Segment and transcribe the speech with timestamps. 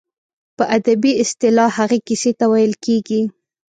[0.57, 3.21] په ادبي اصطلاح هغې کیسې ته ویل کیږي.